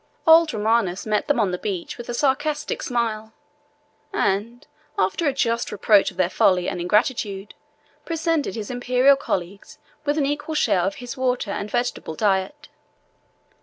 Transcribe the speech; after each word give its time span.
Old 0.25 0.51
Romanus 0.51 1.05
met 1.05 1.27
them 1.27 1.39
on 1.39 1.51
the 1.51 1.59
beach 1.59 1.99
with 1.99 2.09
a 2.09 2.15
sarcastic 2.15 2.81
smile, 2.81 3.33
and, 4.11 4.65
after 4.97 5.27
a 5.27 5.31
just 5.31 5.71
reproach 5.71 6.09
of 6.09 6.17
their 6.17 6.27
folly 6.31 6.67
and 6.67 6.81
ingratitude, 6.81 7.53
presented 8.03 8.55
his 8.55 8.71
Imperial 8.71 9.15
colleagues 9.15 9.77
with 10.03 10.17
an 10.17 10.25
equal 10.25 10.55
share 10.55 10.81
of 10.81 10.95
his 10.95 11.17
water 11.17 11.51
and 11.51 11.69
vegetable 11.69 12.15
diet. 12.15 12.67